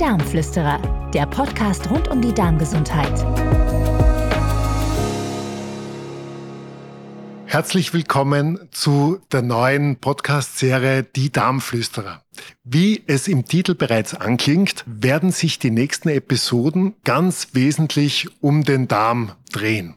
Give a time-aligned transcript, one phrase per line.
[0.00, 3.22] Darmflüsterer, der Podcast rund um die Darmgesundheit.
[7.44, 12.22] Herzlich willkommen zu der neuen Podcast-Serie Die Darmflüsterer.
[12.64, 18.88] Wie es im Titel bereits anklingt, werden sich die nächsten Episoden ganz wesentlich um den
[18.88, 19.96] Darm drehen.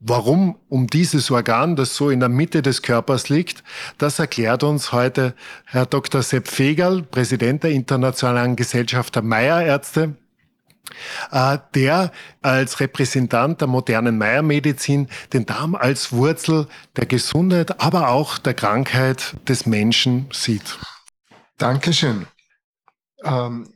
[0.00, 3.64] Warum um dieses Organ, das so in der Mitte des Körpers liegt,
[3.98, 6.22] das erklärt uns heute Herr Dr.
[6.22, 10.16] Sepp Fegerl, Präsident der Internationalen Gesellschaft der Meierärzte
[11.30, 18.38] äh, der als Repräsentant der modernen Meiermedizin den Darm als Wurzel der Gesundheit, aber auch
[18.38, 20.78] der Krankheit des Menschen sieht.
[21.58, 22.26] Dankeschön.
[23.24, 23.68] Ähm,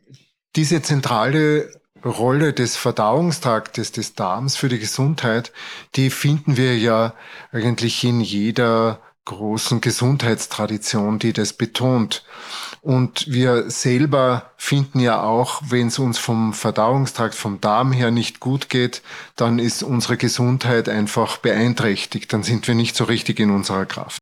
[0.55, 5.53] diese zentrale Rolle des Verdauungstraktes des Darms für die Gesundheit,
[5.95, 7.15] die finden wir ja
[7.53, 12.25] eigentlich in jeder großen Gesundheitstradition, die das betont.
[12.81, 18.41] Und wir selber finden ja auch, wenn es uns vom Verdauungstrakt, vom Darm her nicht
[18.41, 19.03] gut geht,
[19.37, 22.33] dann ist unsere Gesundheit einfach beeinträchtigt.
[22.33, 24.19] Dann sind wir nicht so richtig in unserer Kraft.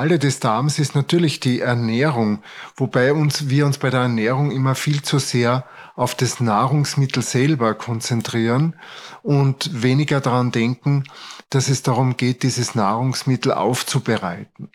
[0.00, 2.40] Alle des Darms ist natürlich die Ernährung,
[2.76, 5.64] wobei uns, wir uns bei der Ernährung immer viel zu sehr
[5.98, 8.76] auf das Nahrungsmittel selber konzentrieren
[9.24, 11.02] und weniger daran denken,
[11.50, 14.70] dass es darum geht, dieses Nahrungsmittel aufzubereiten.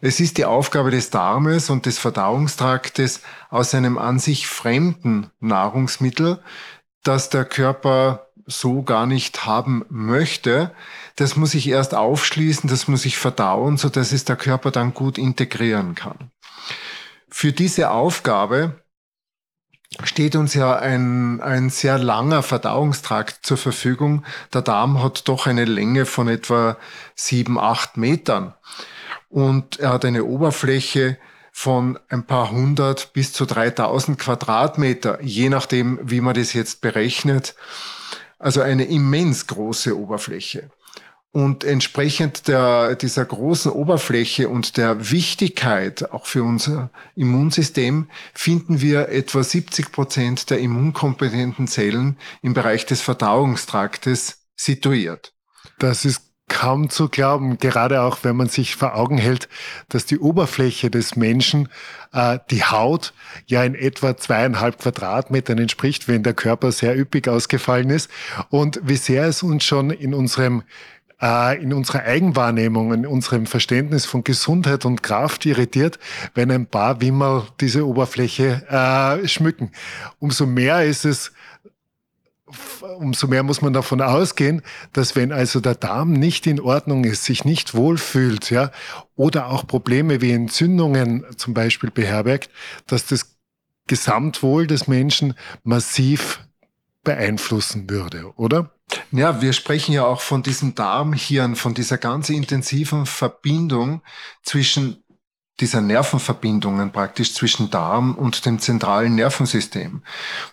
[0.00, 6.38] Es ist die Aufgabe des Darmes und des Verdauungstraktes, aus einem an sich fremden Nahrungsmittel,
[7.02, 10.72] das der Körper so gar nicht haben möchte,
[11.16, 14.94] das muss ich erst aufschließen, das muss ich verdauen, so dass es der Körper dann
[14.94, 16.30] gut integrieren kann.
[17.28, 18.81] Für diese Aufgabe
[20.04, 24.24] steht uns ja ein, ein sehr langer Verdauungstrakt zur Verfügung.
[24.52, 26.76] Der Darm hat doch eine Länge von etwa
[27.14, 28.54] sieben, acht Metern.
[29.28, 31.18] Und er hat eine Oberfläche
[31.52, 37.54] von ein paar hundert bis zu 3000 Quadratmeter, je nachdem, wie man das jetzt berechnet.
[38.38, 40.70] Also eine immens große Oberfläche.
[41.34, 49.08] Und entsprechend der, dieser großen Oberfläche und der Wichtigkeit auch für unser Immunsystem finden wir
[49.08, 55.32] etwa 70 Prozent der immunkompetenten Zellen im Bereich des Verdauungstraktes situiert.
[55.78, 59.48] Das ist kaum zu glauben, gerade auch wenn man sich vor Augen hält,
[59.88, 61.70] dass die Oberfläche des Menschen,
[62.12, 63.14] äh, die Haut,
[63.46, 68.10] ja in etwa zweieinhalb Quadratmetern entspricht, wenn der Körper sehr üppig ausgefallen ist
[68.50, 70.62] und wie sehr es uns schon in unserem
[71.22, 76.00] in unserer Eigenwahrnehmung, in unserem Verständnis von Gesundheit und Kraft irritiert,
[76.34, 79.70] wenn ein paar Wimmer diese Oberfläche äh, schmücken.
[80.18, 81.32] Umso mehr ist es
[82.98, 84.62] umso mehr muss man davon ausgehen,
[84.92, 88.70] dass wenn also der Darm nicht in Ordnung ist, sich nicht wohlfühlt, ja,
[89.16, 92.50] oder auch Probleme wie Entzündungen zum Beispiel beherbergt,
[92.86, 93.36] dass das
[93.86, 95.34] Gesamtwohl des Menschen
[95.64, 96.40] massiv
[97.04, 98.70] beeinflussen würde, oder?
[99.10, 104.02] Ja, wir sprechen ja auch von diesem Darmhirn, von dieser ganz intensiven Verbindung
[104.42, 105.02] zwischen
[105.60, 110.02] dieser Nervenverbindungen praktisch zwischen Darm und dem zentralen Nervensystem.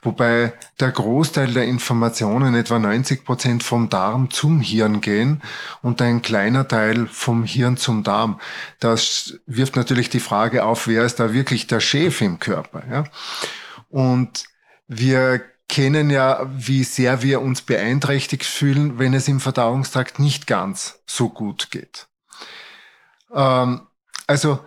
[0.01, 5.41] Wobei der Großteil der Informationen, etwa 90 Prozent vom Darm zum Hirn gehen
[5.81, 8.39] und ein kleiner Teil vom Hirn zum Darm.
[8.79, 12.83] Das wirft natürlich die Frage auf, wer ist da wirklich der Chef im Körper?
[12.91, 13.03] Ja?
[13.89, 14.45] Und
[14.88, 21.00] wir kennen ja, wie sehr wir uns beeinträchtigt fühlen, wenn es im Verdauungstrakt nicht ganz
[21.06, 22.07] so gut geht.
[23.34, 23.88] Ähm,
[24.28, 24.59] also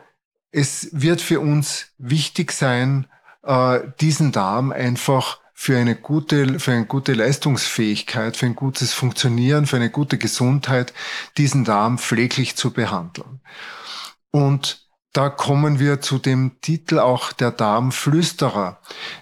[0.52, 3.06] es wird für uns wichtig sein,
[3.42, 9.66] äh, diesen Darm einfach für eine gute, für eine gute Leistungsfähigkeit, für ein gutes Funktionieren,
[9.66, 10.92] für eine gute Gesundheit,
[11.36, 13.40] diesen Darm pfleglich zu behandeln.
[14.30, 18.78] Und da kommen wir zu dem Titel auch der Darmflüsterer.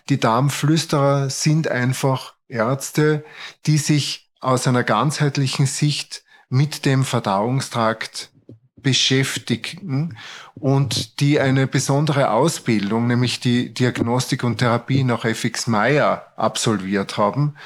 [0.09, 3.25] Die Darmflüsterer sind einfach Ärzte,
[3.67, 8.31] die sich aus einer ganzheitlichen Sicht mit dem Verdauungstrakt
[8.77, 10.17] beschäftigen
[10.55, 17.57] und die eine besondere Ausbildung, nämlich die Diagnostik und Therapie nach FX Meyer absolviert haben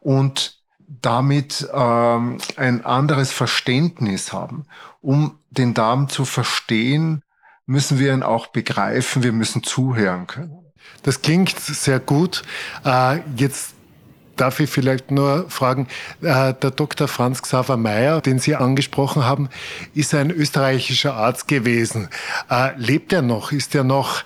[0.00, 4.66] und damit ähm, ein anderes Verständnis haben,
[5.00, 7.22] um den Darm zu verstehen
[7.66, 10.66] müssen wir ihn auch begreifen, wir müssen zuhören können.
[11.02, 12.42] Das klingt sehr gut.
[12.84, 13.74] Äh, jetzt
[14.36, 15.88] darf ich vielleicht nur fragen,
[16.20, 17.08] äh, der Dr.
[17.08, 19.48] Franz Xaver Mayer, den Sie angesprochen haben,
[19.94, 22.08] ist ein österreichischer Arzt gewesen.
[22.50, 23.52] Äh, lebt er noch?
[23.52, 24.22] Ist er noch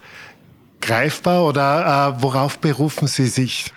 [0.81, 3.72] greifbar oder worauf berufen Sie sich?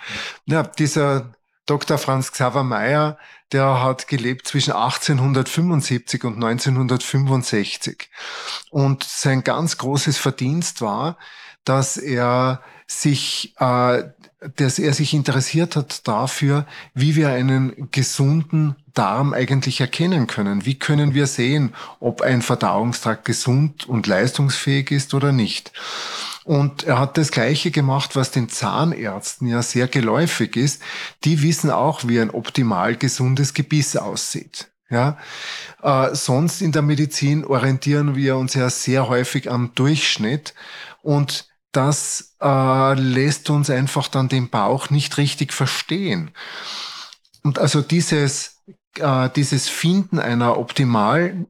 [0.46, 1.32] Ja, dieser
[1.66, 1.98] Dr.
[1.98, 3.18] Franz Xaver Mayer,
[3.54, 8.10] der hat gelebt zwischen 1875 und 1965.
[8.70, 11.16] Und sein ganz großes Verdienst war,
[11.64, 14.04] dass er sich, äh,
[14.56, 20.64] dass er sich interessiert hat dafür, wie wir einen gesunden Darm eigentlich erkennen können.
[20.66, 25.72] Wie können wir sehen, ob ein Verdauungstrakt gesund und leistungsfähig ist oder nicht?
[26.44, 30.82] Und er hat das Gleiche gemacht, was den Zahnärzten ja sehr geläufig ist.
[31.24, 34.68] Die wissen auch, wie ein optimal gesundes Gebiss aussieht.
[34.90, 35.16] Ja,
[35.82, 40.54] äh, sonst in der Medizin orientieren wir uns ja sehr häufig am Durchschnitt
[41.02, 46.30] und das äh, lässt uns einfach dann den Bauch nicht richtig verstehen.
[47.42, 48.62] Und also dieses,
[48.98, 51.46] äh, dieses Finden einer optimalen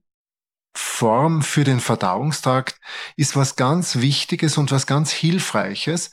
[0.76, 2.80] Form für den Verdauungstrakt
[3.16, 6.10] ist was ganz Wichtiges und was ganz Hilfreiches,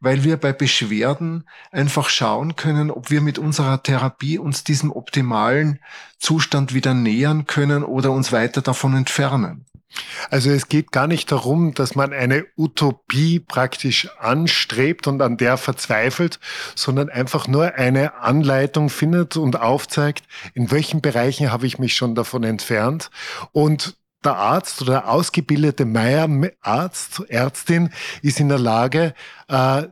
[0.00, 5.80] weil wir bei Beschwerden einfach schauen können, ob wir mit unserer Therapie uns diesem optimalen
[6.18, 9.64] Zustand wieder nähern können oder uns weiter davon entfernen.
[10.30, 15.56] Also es geht gar nicht darum, dass man eine Utopie praktisch anstrebt und an der
[15.56, 16.40] verzweifelt,
[16.74, 20.24] sondern einfach nur eine Anleitung findet und aufzeigt,
[20.54, 23.10] in welchen Bereichen habe ich mich schon davon entfernt.
[23.52, 27.90] Und der Arzt oder der ausgebildete Meier-Arzt, Ärztin
[28.22, 29.14] ist in der Lage,
[29.48, 29.84] äh,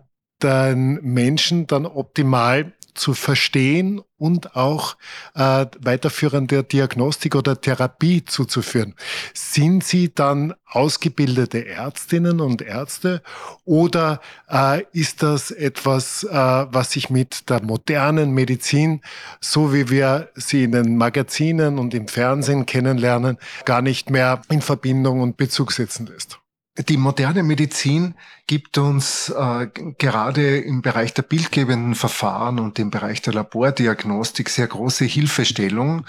[0.42, 4.96] den Menschen dann optimal zu verstehen und auch
[5.34, 8.94] äh, weiterführende Diagnostik oder Therapie zuzuführen.
[9.32, 13.22] Sind Sie dann ausgebildete Ärztinnen und Ärzte
[13.64, 19.00] oder äh, ist das etwas, äh, was sich mit der modernen Medizin,
[19.40, 24.60] so wie wir sie in den Magazinen und im Fernsehen kennenlernen, gar nicht mehr in
[24.60, 26.40] Verbindung und Bezug setzen lässt?
[26.78, 28.14] Die moderne Medizin
[28.46, 29.66] gibt uns äh,
[29.98, 36.06] gerade im Bereich der bildgebenden Verfahren und im Bereich der Labordiagnostik sehr große Hilfestellung,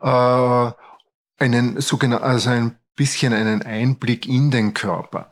[0.00, 0.70] äh,
[1.38, 5.30] einen sogenannten, also ein bisschen einen Einblick in den Körper.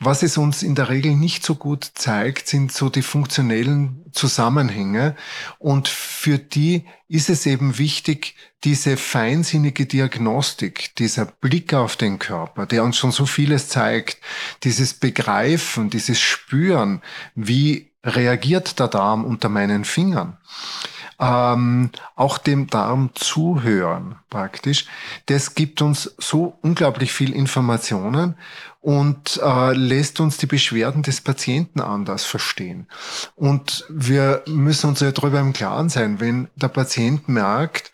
[0.00, 5.16] Was es uns in der Regel nicht so gut zeigt, sind so die funktionellen Zusammenhänge.
[5.58, 8.34] Und für die ist es eben wichtig,
[8.64, 14.18] diese feinsinnige Diagnostik, dieser Blick auf den Körper, der uns schon so vieles zeigt,
[14.64, 17.00] dieses Begreifen, dieses Spüren,
[17.34, 20.36] wie reagiert der Darm unter meinen Fingern
[21.20, 24.86] ähm, auch dem Darm zuhören praktisch.
[25.26, 28.36] Das gibt uns so unglaublich viel Informationen
[28.80, 32.86] und äh, lässt uns die Beschwerden des Patienten anders verstehen.
[33.34, 37.92] Und wir müssen uns ja darüber im Klaren sein, wenn der Patient merkt,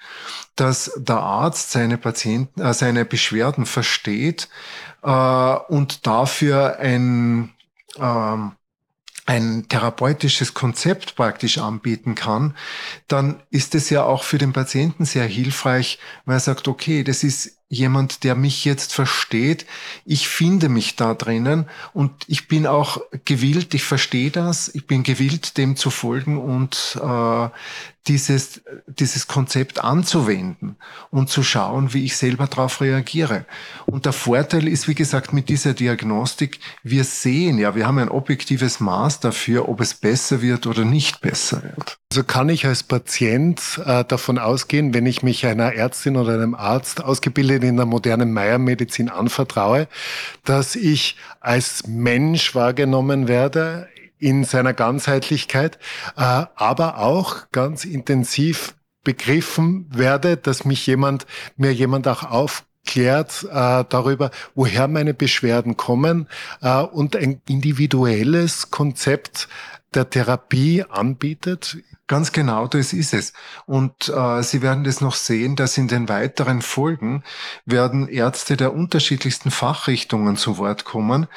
[0.57, 4.49] dass der Arzt seine Patienten, äh, seine Beschwerden versteht
[5.03, 5.09] äh,
[5.69, 7.51] und dafür ein
[7.99, 8.53] ähm,
[9.31, 12.56] ein therapeutisches Konzept praktisch anbieten kann,
[13.06, 17.23] dann ist es ja auch für den Patienten sehr hilfreich, weil er sagt, okay, das
[17.23, 19.65] ist jemand, der mich jetzt versteht.
[20.05, 25.05] Ich finde mich da drinnen und ich bin auch gewillt, ich verstehe das, ich bin
[25.05, 27.49] gewillt, dem zu folgen und äh,
[28.09, 30.77] dieses, dieses Konzept anzuwenden
[31.11, 33.45] und zu schauen, wie ich selber darauf reagiere.
[33.87, 38.09] Und der Vorteil ist, wie gesagt, mit dieser Diagnostik, wir sehen ja, wir haben ein
[38.09, 41.99] objektives Maß dafür, ob es besser wird oder nicht besser wird.
[42.11, 46.57] Also kann ich als Patient äh, davon ausgehen, wenn ich mich einer Ärztin oder einem
[46.57, 49.89] Arzt ausgebildet in der modernen Meiermedizin anvertraue,
[50.45, 55.79] dass ich als Mensch wahrgenommen werde in seiner Ganzheitlichkeit,
[56.17, 61.26] äh, aber auch ganz intensiv begriffen werde, dass mich jemand,
[61.57, 66.29] mir jemand auch aufklärt äh, darüber, woher meine Beschwerden kommen
[66.61, 69.49] äh, und ein individuelles Konzept
[69.95, 71.79] der Therapie anbietet.
[72.11, 73.33] Ganz genau, das ist es.
[73.67, 77.23] Und äh, Sie werden das noch sehen, dass in den weiteren Folgen
[77.67, 81.29] werden Ärzte der unterschiedlichsten Fachrichtungen zu Wort kommen.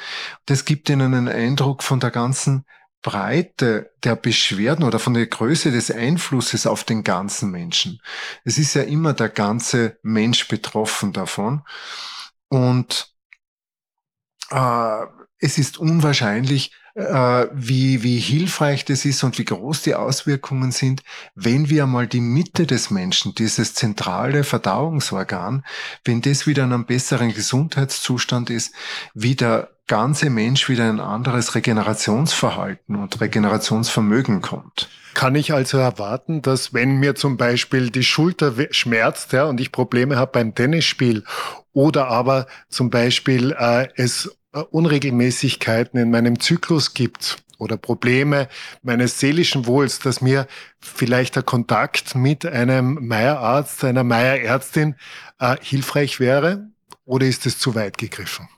[0.46, 2.64] Das gibt Ihnen einen Eindruck von der ganzen
[3.02, 8.00] Breite der Beschwerden oder von der Größe des Einflusses auf den ganzen Menschen.
[8.42, 11.62] Es ist ja immer der ganze Mensch betroffen davon.
[12.48, 13.14] Und
[14.50, 15.02] äh,
[15.38, 21.02] es ist unwahrscheinlich, wie, wie hilfreich das ist und wie groß die Auswirkungen sind,
[21.34, 25.64] wenn wir mal die Mitte des Menschen, dieses zentrale Verdauungsorgan,
[26.04, 28.74] wenn das wieder in einem besseren Gesundheitszustand ist,
[29.12, 34.88] wie der ganze Mensch wieder ein anderes Regenerationsverhalten und Regenerationsvermögen kommt.
[35.14, 39.72] Kann ich also erwarten, dass wenn mir zum Beispiel die Schulter schmerzt ja, und ich
[39.72, 41.24] Probleme habe beim Tennisspiel
[41.72, 44.30] oder aber zum Beispiel äh, es äh,
[44.62, 48.48] Unregelmäßigkeiten in meinem Zyklus gibt oder Probleme
[48.82, 50.46] meines seelischen Wohls, dass mir
[50.80, 54.96] vielleicht der Kontakt mit einem Meierarzt, einer Meierärztin
[55.38, 56.68] äh, hilfreich wäre?
[57.04, 58.48] Oder ist es zu weit gegriffen?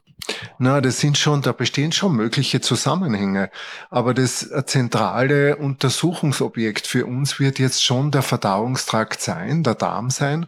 [0.58, 3.50] Na, das sind schon, da bestehen schon mögliche Zusammenhänge.
[3.90, 10.46] Aber das zentrale Untersuchungsobjekt für uns wird jetzt schon der Verdauungstrakt sein, der Darm sein.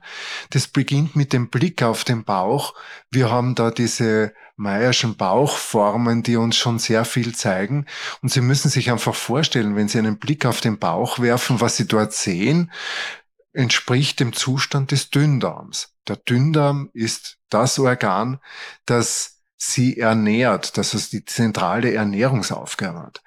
[0.50, 2.75] Das beginnt mit dem Blick auf den Bauch.
[3.11, 7.87] Wir haben da diese Meyerschen Bauchformen, die uns schon sehr viel zeigen.
[8.23, 11.76] Und Sie müssen sich einfach vorstellen, wenn Sie einen Blick auf den Bauch werfen, was
[11.76, 12.73] Sie dort sehen,
[13.52, 15.94] entspricht dem Zustand des Dünndarms.
[16.08, 18.40] Der Dünndarm ist das Organ,
[18.85, 23.22] das sie ernährt, dass es die zentrale Ernährungsaufgabe hat.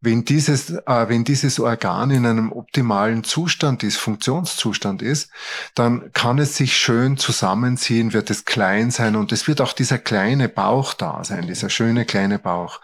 [0.00, 5.30] Wenn dieses, äh, wenn dieses Organ in einem optimalen Zustand ist, Funktionszustand ist,
[5.76, 9.98] dann kann es sich schön zusammenziehen, wird es klein sein und es wird auch dieser
[9.98, 12.80] kleine Bauch da sein, dieser schöne kleine Bauch.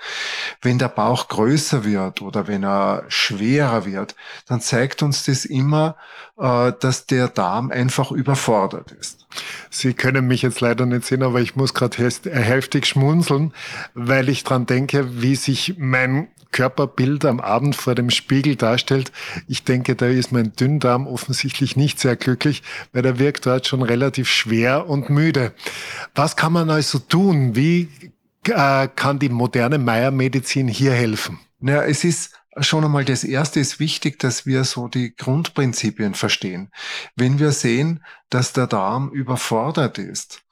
[0.62, 4.14] Wenn der Bauch größer wird oder wenn er schwerer wird,
[4.46, 5.96] dann zeigt uns das immer,
[6.38, 9.26] äh, dass der Darm einfach überfordert ist.
[9.70, 11.96] Sie können mich jetzt leider nicht sehen, aber ich muss gerade
[12.76, 13.52] heftig schmunzeln,
[13.94, 19.12] weil ich dran denke, wie sich mein Körperbild am Abend vor dem Spiegel darstellt.
[19.48, 23.82] Ich denke, da ist mein Dünndarm offensichtlich nicht sehr glücklich, weil er wirkt dort schon
[23.82, 25.52] relativ schwer und müde.
[26.14, 27.56] Was kann man also tun?
[27.56, 27.88] Wie
[28.44, 31.38] äh, kann die moderne Meiermedizin hier helfen?
[31.60, 36.70] Ja, es ist schon einmal das erste ist wichtig, dass wir so die Grundprinzipien verstehen.
[37.16, 40.42] Wenn wir sehen, dass der Darm überfordert ist,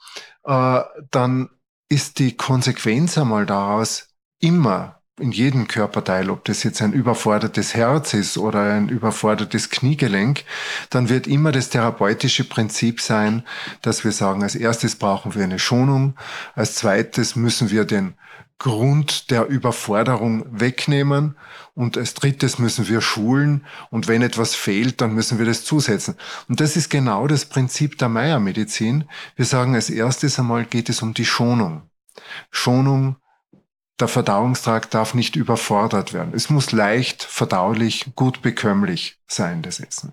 [0.44, 1.48] äh, dann
[1.88, 4.08] ist die Konsequenz einmal daraus
[4.40, 10.42] immer in jedem Körperteil, ob das jetzt ein überfordertes Herz ist oder ein überfordertes Kniegelenk,
[10.90, 13.44] dann wird immer das therapeutische Prinzip sein,
[13.80, 16.16] dass wir sagen, als erstes brauchen wir eine Schonung,
[16.56, 18.14] als zweites müssen wir den
[18.58, 21.36] Grund der Überforderung wegnehmen
[21.74, 26.16] und als drittes müssen wir schulen und wenn etwas fehlt, dann müssen wir das zusetzen.
[26.48, 29.04] Und das ist genau das Prinzip der Meiermedizin.
[29.36, 31.90] Wir sagen, als erstes einmal geht es um die Schonung.
[32.50, 33.16] Schonung
[34.00, 36.32] der Verdauungstrakt darf nicht überfordert werden.
[36.34, 40.12] Es muss leicht, verdaulich, gut bekömmlich sein, das Essen.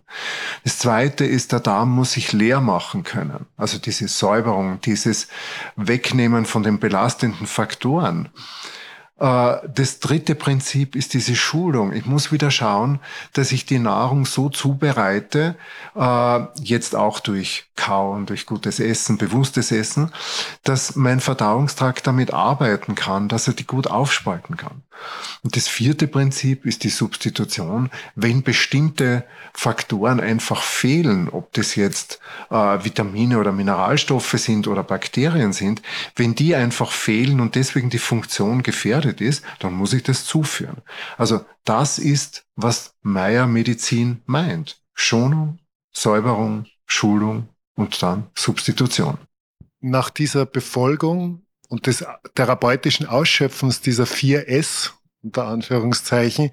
[0.64, 3.48] Das zweite ist, der Darm muss sich leer machen können.
[3.58, 5.28] Also diese Säuberung, dieses
[5.76, 8.30] Wegnehmen von den belastenden Faktoren.
[9.22, 11.94] Äh, das dritte Prinzip ist diese Schulung.
[11.94, 13.00] Ich muss wieder schauen,
[13.34, 15.56] dass ich die Nahrung so zubereite,
[15.96, 20.12] äh, jetzt auch durch Kauen, durch gutes Essen, bewusstes Essen,
[20.64, 24.82] dass mein Verdauungstrakt damit arbeiten kann, dass er die gut aufspalten kann.
[25.44, 27.90] Und das vierte Prinzip ist die Substitution.
[28.16, 32.20] Wenn bestimmte Faktoren einfach fehlen, ob das jetzt
[32.50, 35.82] äh, Vitamine oder Mineralstoffe sind oder Bakterien sind,
[36.16, 40.82] wenn die einfach fehlen und deswegen die Funktion gefährdet ist, dann muss ich das zuführen.
[41.18, 44.82] Also das ist, was Meyer Medizin meint.
[44.94, 45.60] Schonung,
[45.92, 49.18] Säuberung, Schulung und dann Substitution.
[49.80, 52.04] Nach dieser Befolgung und des
[52.36, 54.92] therapeutischen Ausschöpfens dieser 4S,
[55.24, 56.52] unter Anführungszeichen,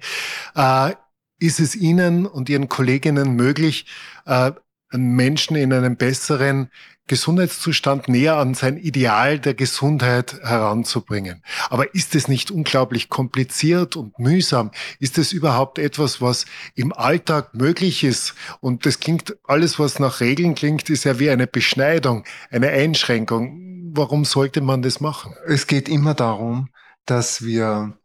[0.55, 0.93] äh,
[1.39, 3.85] ist es Ihnen und Ihren Kolleginnen möglich,
[4.25, 4.51] äh,
[4.91, 6.71] Menschen in einem besseren
[7.07, 11.43] Gesundheitszustand näher an sein Ideal der Gesundheit heranzubringen.
[11.69, 14.71] Aber ist es nicht unglaublich kompliziert und mühsam?
[14.99, 16.45] Ist es überhaupt etwas, was
[16.75, 18.35] im Alltag möglich ist?
[18.61, 23.69] Und das klingt, alles was nach Regeln klingt, ist ja wie eine Beschneidung, eine Einschränkung.
[23.91, 25.33] Warum sollte man das machen?
[25.47, 26.69] Es geht immer darum,
[27.05, 27.97] dass wir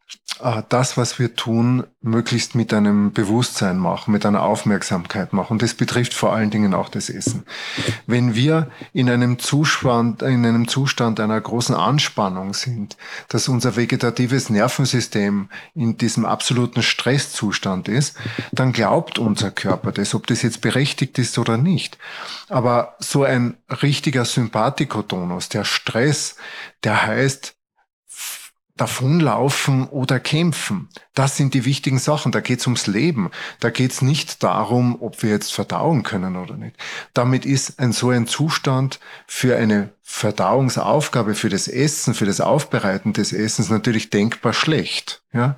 [0.68, 5.54] das, was wir tun, möglichst mit einem Bewusstsein machen, mit einer Aufmerksamkeit machen.
[5.54, 7.44] Und das betrifft vor allen Dingen auch das Essen.
[8.06, 12.96] Wenn wir in einem Zustand, in einem Zustand einer großen Anspannung sind,
[13.28, 18.16] dass unser vegetatives Nervensystem in diesem absoluten Stresszustand ist,
[18.50, 21.96] dann glaubt unser Körper das, ob das jetzt berechtigt ist oder nicht.
[22.48, 26.36] Aber so ein richtiger Sympathikotonus, der Stress,
[26.82, 27.54] der heißt,
[28.76, 30.88] davonlaufen oder kämpfen.
[31.14, 32.32] Das sind die wichtigen Sachen.
[32.32, 33.30] Da geht's ums Leben.
[33.60, 36.76] Da geht's nicht darum, ob wir jetzt verdauen können oder nicht.
[37.12, 43.12] Damit ist ein so ein Zustand für eine Verdauungsaufgabe, für das Essen, für das Aufbereiten
[43.12, 45.22] des Essens natürlich denkbar schlecht.
[45.32, 45.56] Ja?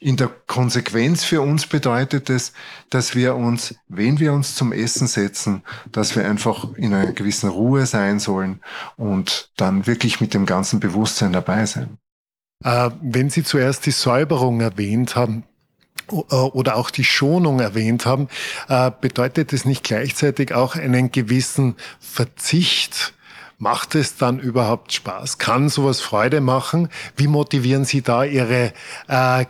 [0.00, 2.52] In der Konsequenz für uns bedeutet es,
[2.90, 7.48] dass wir uns, wenn wir uns zum Essen setzen, dass wir einfach in einer gewissen
[7.48, 8.60] Ruhe sein sollen
[8.96, 11.96] und dann wirklich mit dem ganzen Bewusstsein dabei sein.
[12.64, 15.44] Äh, wenn Sie zuerst die Säuberung erwähnt haben,
[16.10, 18.28] äh, oder auch die Schonung erwähnt haben,
[18.68, 23.12] äh, bedeutet es nicht gleichzeitig auch einen gewissen Verzicht?
[23.58, 25.38] Macht es dann überhaupt Spaß?
[25.38, 26.88] Kann sowas Freude machen?
[27.16, 28.72] Wie motivieren Sie da Ihre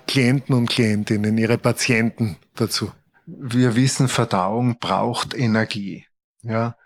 [0.07, 2.93] Klienten und Klientinnen, Ihre Patienten dazu?
[3.27, 6.05] Wir wissen, Verdauung braucht Energie.
[6.43, 6.77] Ja,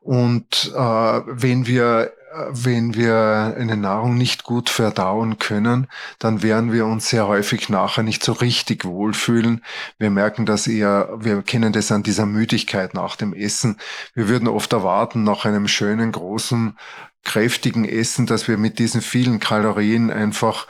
[0.00, 2.12] und äh, wenn wir
[2.50, 5.86] wenn wir eine Nahrung nicht gut verdauen können,
[6.18, 9.64] dann werden wir uns sehr häufig nachher nicht so richtig wohlfühlen.
[9.98, 13.78] Wir merken das eher, wir kennen das an dieser Müdigkeit nach dem Essen.
[14.14, 16.76] Wir würden oft erwarten, nach einem schönen, großen,
[17.24, 20.66] kräftigen Essen, dass wir mit diesen vielen Kalorien einfach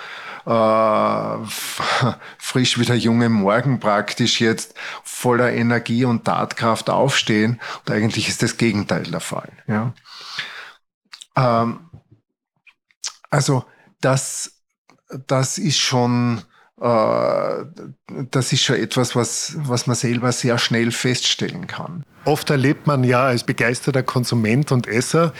[0.46, 1.46] äh,
[2.38, 4.74] frisch wie der junge Morgen praktisch jetzt
[5.04, 7.60] voller Energie und Tatkraft aufstehen.
[7.86, 9.50] Und eigentlich ist das Gegenteil der Fall.
[9.66, 9.92] Ja.
[11.38, 11.80] Ähm,
[13.30, 13.64] also
[14.00, 14.62] das,
[15.26, 16.42] das ist schon
[16.80, 17.64] äh,
[18.30, 22.04] das ist schon etwas, was, was man selber sehr schnell feststellen kann.
[22.24, 25.32] Oft erlebt man ja als begeisterter Konsument und Esser,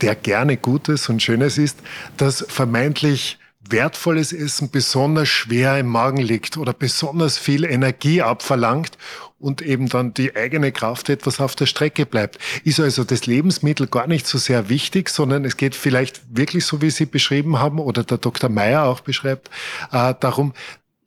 [0.00, 1.78] der gerne Gutes und Schönes isst,
[2.16, 3.38] dass vermeintlich
[3.72, 8.96] wertvolles Essen besonders schwer im Magen liegt oder besonders viel Energie abverlangt
[9.38, 12.38] und eben dann die eigene Kraft etwas auf der Strecke bleibt.
[12.62, 16.80] Ist also das Lebensmittel gar nicht so sehr wichtig, sondern es geht vielleicht wirklich so,
[16.80, 18.48] wie Sie beschrieben haben oder der Dr.
[18.48, 19.50] Meyer auch beschreibt,
[19.90, 20.52] äh, darum,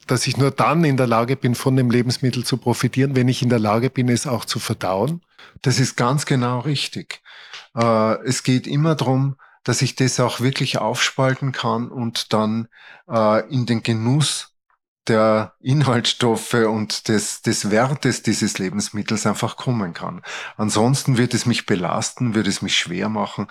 [0.08, 3.42] dass ich nur dann in der Lage bin, von dem Lebensmittel zu profitieren, wenn ich
[3.42, 5.22] in der Lage bin, es auch zu verdauen?
[5.62, 7.22] Das ist ganz genau richtig.
[7.74, 12.70] Äh, es geht immer darum, dass ich das auch wirklich aufspalten kann und dann
[13.10, 14.56] äh, in den Genuss
[15.08, 20.22] der Inhaltsstoffe und des, des Wertes dieses Lebensmittels einfach kommen kann.
[20.58, 23.48] Ansonsten wird es mich belasten, wird es mich schwer machen,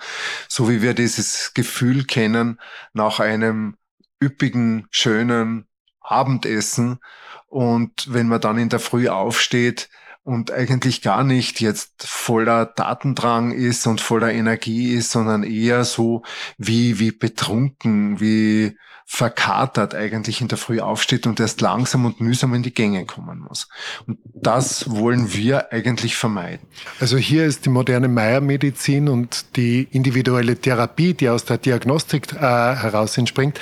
[0.49, 2.59] so wie wir dieses Gefühl kennen
[2.93, 3.77] nach einem
[4.21, 5.67] üppigen, schönen
[6.01, 6.99] Abendessen
[7.47, 9.89] und wenn man dann in der Früh aufsteht,
[10.25, 16.23] und eigentlich gar nicht jetzt voller Datendrang ist und voller Energie ist, sondern eher so
[16.57, 22.55] wie, wie betrunken, wie verkatert eigentlich in der Früh aufsteht und erst langsam und mühsam
[22.55, 23.67] in die Gänge kommen muss.
[24.07, 26.67] Und das wollen wir eigentlich vermeiden.
[26.99, 32.39] Also hier ist die moderne Meiermedizin und die individuelle Therapie, die aus der Diagnostik äh,
[32.39, 33.59] heraus entspringt,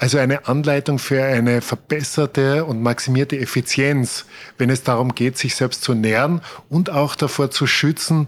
[0.00, 4.24] also eine Anleitung für eine verbesserte und maximierte Effizienz,
[4.56, 6.40] wenn es darum geht, sich selbst zu nähren
[6.70, 8.26] und auch davor zu schützen,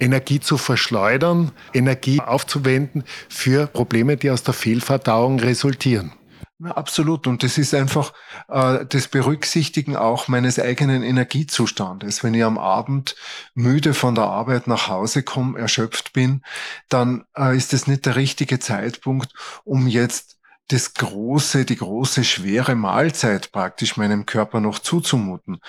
[0.00, 6.12] Energie zu verschleudern, Energie aufzuwenden für Probleme, die aus der Fehlverdauung resultieren.
[6.58, 7.28] Ja, absolut.
[7.28, 8.12] Und das ist einfach
[8.48, 12.24] äh, das Berücksichtigen auch meines eigenen Energiezustandes.
[12.24, 13.14] Wenn ich am Abend
[13.54, 16.42] müde von der Arbeit nach Hause komme, erschöpft bin,
[16.88, 19.32] dann äh, ist es nicht der richtige Zeitpunkt,
[19.64, 25.60] um jetzt das große, die große, schwere Mahlzeit praktisch meinem Körper noch zuzumuten.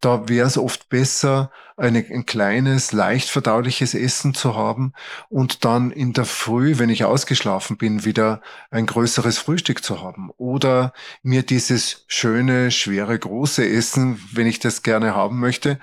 [0.00, 4.92] Da wäre es oft besser, eine, ein kleines, leicht verdauliches Essen zu haben
[5.28, 10.30] und dann in der Früh, wenn ich ausgeschlafen bin, wieder ein größeres Frühstück zu haben.
[10.36, 10.92] Oder
[11.22, 15.78] mir dieses schöne, schwere, große Essen, wenn ich das gerne haben möchte,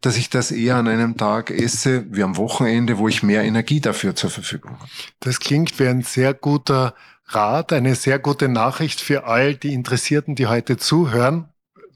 [0.00, 3.80] dass ich das eher an einem Tag esse, wie am Wochenende, wo ich mehr Energie
[3.80, 4.90] dafür zur Verfügung habe.
[5.20, 6.94] Das klingt wie ein sehr guter
[7.26, 11.48] Rat, eine sehr gute Nachricht für all die Interessierten, die heute zuhören,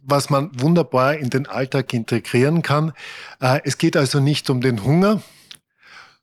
[0.02, 2.92] was man wunderbar in den Alltag integrieren kann.
[3.40, 5.22] Äh, es geht also nicht um den Hunger,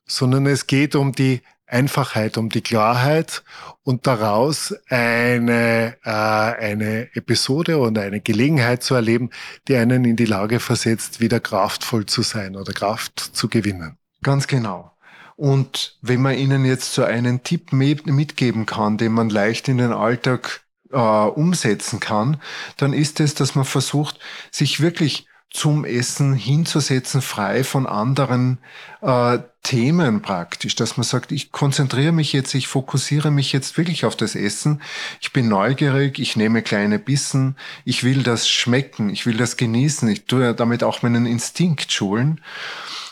[0.06, 3.42] sondern es geht um die Einfachheit, um die Klarheit
[3.82, 9.30] und daraus eine, äh, eine Episode oder eine Gelegenheit zu erleben,
[9.66, 13.98] die einen in die Lage versetzt, wieder kraftvoll zu sein oder Kraft zu gewinnen.
[14.22, 14.95] Ganz genau.
[15.36, 19.92] Und wenn man ihnen jetzt so einen Tipp mitgeben kann, den man leicht in den
[19.92, 22.40] Alltag äh, umsetzen kann,
[22.78, 24.18] dann ist es, dass man versucht,
[24.50, 28.58] sich wirklich zum Essen hinzusetzen, frei von anderen
[29.00, 34.04] äh, Themen praktisch, dass man sagt, ich konzentriere mich jetzt, ich fokussiere mich jetzt wirklich
[34.04, 34.82] auf das Essen,
[35.20, 40.08] ich bin neugierig, ich nehme kleine Bissen, ich will das schmecken, ich will das genießen,
[40.08, 42.40] ich tue damit auch meinen Instinkt schulen.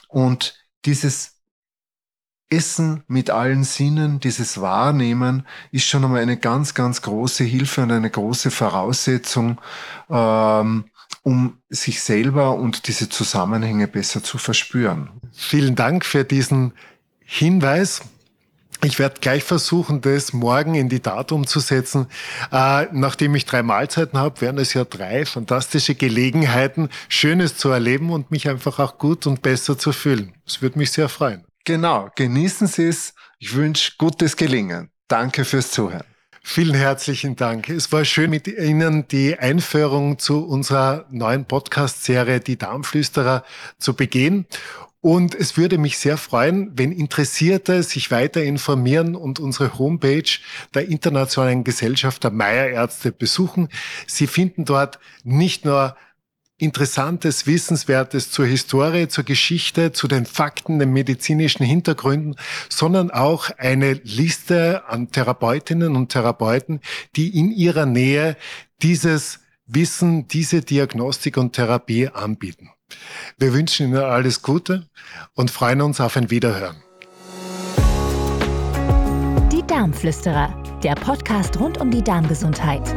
[0.09, 1.34] Und dieses
[2.51, 7.91] Essen mit allen Sinnen, dieses Wahrnehmen ist schon einmal eine ganz, ganz große Hilfe und
[7.91, 9.61] eine große Voraussetzung,
[10.11, 10.85] ähm,
[11.23, 15.09] um sich selber und diese Zusammenhänge besser zu verspüren.
[15.33, 16.73] Vielen Dank für diesen
[17.25, 18.03] Hinweis.
[18.83, 22.07] Ich werde gleich versuchen, das morgen in die Tat umzusetzen.
[22.53, 28.11] Äh, nachdem ich drei Mahlzeiten habe, wären es ja drei fantastische Gelegenheiten, Schönes zu erleben
[28.11, 30.35] und mich einfach auch gut und besser zu fühlen.
[30.45, 31.45] Das würde mich sehr freuen.
[31.65, 33.15] Genau, genießen Sie es.
[33.39, 34.91] Ich wünsche gutes Gelingen.
[35.09, 36.05] Danke fürs Zuhören.
[36.43, 37.71] Vielen herzlichen Dank.
[37.71, 43.45] Es war schön mit Ihnen die Einführung zu unserer neuen Podcast-Serie Die Darmflüsterer
[43.79, 44.47] zu begehen.
[45.01, 50.39] Und es würde mich sehr freuen, wenn Interessierte sich weiter informieren und unsere Homepage
[50.75, 53.71] der Internationalen Gesellschaft der Meierärzte besuchen.
[54.07, 55.97] Sie finden dort nicht nur
[56.57, 62.37] Interessantes, Wissenswertes zur Historie, zur Geschichte, zu den Fakten, den medizinischen Hintergründen,
[62.69, 66.81] sondern auch eine Liste an Therapeutinnen und Therapeuten,
[67.17, 68.37] die in ihrer Nähe
[68.83, 72.71] dieses Wissen, diese Diagnostik und Therapie anbieten.
[73.39, 74.87] Wir wünschen Ihnen alles Gute
[75.35, 76.77] und freuen uns auf ein Wiederhören.
[79.51, 82.95] Die Darmflüsterer, der Podcast rund um die Darmgesundheit.